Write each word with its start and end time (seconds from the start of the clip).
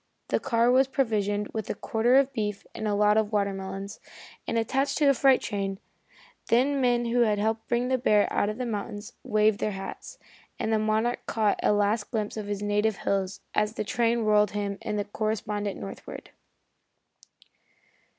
The 0.29 0.39
car 0.39 0.71
was 0.71 0.87
provisioned 0.87 1.49
with 1.53 1.69
a 1.69 1.75
quarter 1.75 2.15
of 2.15 2.33
beef, 2.33 2.65
and 2.73 2.87
a 2.87 2.95
lot 2.95 3.17
of 3.17 3.31
watermelons, 3.31 3.99
and 4.47 4.57
attached 4.57 4.97
to 4.97 5.05
a 5.05 5.13
freight 5.13 5.41
train, 5.41 5.77
then 6.49 6.81
men 6.81 7.05
who 7.05 7.19
had 7.21 7.37
helped 7.37 7.65
to 7.65 7.67
bring 7.67 7.87
the 7.89 7.99
bear 7.99 8.27
out 8.33 8.49
of 8.49 8.57
the 8.57 8.65
mountains 8.65 9.13
waved 9.21 9.59
their 9.59 9.73
hats, 9.73 10.17
and 10.57 10.73
the 10.73 10.79
Monarch 10.79 11.23
caught 11.27 11.59
a 11.61 11.71
last 11.71 12.09
glimpse 12.09 12.35
of 12.35 12.47
his 12.47 12.63
native 12.63 12.95
hills 12.95 13.41
as 13.53 13.75
the 13.75 13.83
train 13.83 14.25
whirled 14.25 14.53
him 14.57 14.79
and 14.81 14.97
the 14.97 15.05
correspondent 15.05 15.79
northward. 15.79 16.31